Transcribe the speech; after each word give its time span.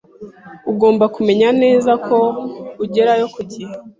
Ugomba 0.71 1.05
kumenya 1.15 1.49
neza 1.61 1.91
ko 2.07 2.17
ugerayo 2.83 3.25
ku 3.33 3.41
gihe. 3.51 3.73